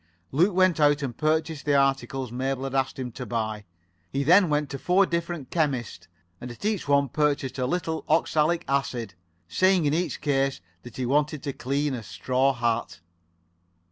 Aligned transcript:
Luke 0.31 0.55
went 0.55 0.79
out 0.79 1.03
and 1.03 1.15
purchased 1.15 1.63
the 1.65 1.75
articles 1.75 2.31
Mabel 2.31 2.63
had 2.63 2.73
asked 2.73 2.97
him 2.97 3.11
to 3.11 3.23
buy. 3.27 3.65
He 4.11 4.23
then 4.23 4.49
went 4.49 4.71
to 4.71 4.79
four 4.79 5.05
different 5.05 5.51
chemists, 5.51 6.07
and 6.41 6.49
at 6.49 6.65
each 6.65 6.87
one 6.87 7.07
purchased 7.07 7.59
a 7.59 7.67
little 7.67 8.03
oxalic 8.09 8.65
acid, 8.67 9.13
saying 9.47 9.85
in 9.85 9.93
each 9.93 10.19
case 10.19 10.59
that 10.81 10.97
he 10.97 11.05
wanted 11.05 11.41
it 11.41 11.43
to 11.43 11.53
clean 11.53 11.93
a 11.93 12.01
straw 12.01 12.51
hat. 12.51 12.99